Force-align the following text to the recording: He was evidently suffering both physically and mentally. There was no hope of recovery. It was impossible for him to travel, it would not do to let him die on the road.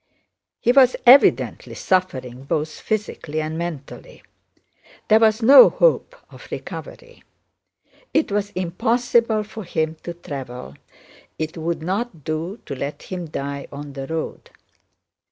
He 0.59 0.71
was 0.71 0.95
evidently 1.05 1.75
suffering 1.75 2.45
both 2.45 2.79
physically 2.79 3.39
and 3.39 3.55
mentally. 3.55 4.23
There 5.09 5.19
was 5.19 5.43
no 5.43 5.69
hope 5.69 6.15
of 6.31 6.47
recovery. 6.49 7.23
It 8.11 8.31
was 8.31 8.49
impossible 8.55 9.43
for 9.43 9.63
him 9.63 9.97
to 10.01 10.15
travel, 10.15 10.73
it 11.37 11.55
would 11.55 11.83
not 11.83 12.23
do 12.23 12.59
to 12.65 12.73
let 12.75 13.03
him 13.03 13.27
die 13.27 13.67
on 13.71 13.93
the 13.93 14.07
road. 14.07 14.49